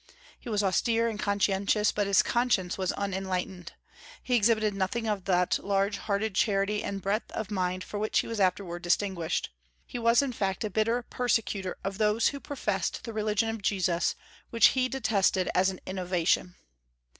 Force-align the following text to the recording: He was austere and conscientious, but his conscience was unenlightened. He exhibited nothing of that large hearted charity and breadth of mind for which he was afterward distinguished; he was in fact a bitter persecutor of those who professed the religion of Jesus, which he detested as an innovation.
He 0.39 0.49
was 0.49 0.63
austere 0.63 1.07
and 1.07 1.19
conscientious, 1.19 1.91
but 1.91 2.07
his 2.07 2.23
conscience 2.23 2.75
was 2.75 2.91
unenlightened. 2.93 3.73
He 4.23 4.33
exhibited 4.33 4.73
nothing 4.73 5.05
of 5.05 5.25
that 5.25 5.59
large 5.63 5.97
hearted 5.99 6.33
charity 6.33 6.83
and 6.83 7.03
breadth 7.03 7.31
of 7.33 7.51
mind 7.51 7.83
for 7.83 7.99
which 7.99 8.17
he 8.17 8.25
was 8.25 8.39
afterward 8.39 8.81
distinguished; 8.81 9.51
he 9.85 9.99
was 9.99 10.23
in 10.23 10.33
fact 10.33 10.63
a 10.63 10.71
bitter 10.71 11.03
persecutor 11.03 11.77
of 11.83 11.99
those 11.99 12.29
who 12.29 12.39
professed 12.39 13.03
the 13.03 13.13
religion 13.13 13.49
of 13.49 13.61
Jesus, 13.61 14.15
which 14.49 14.69
he 14.69 14.89
detested 14.89 15.51
as 15.53 15.69
an 15.69 15.79
innovation. 15.85 16.55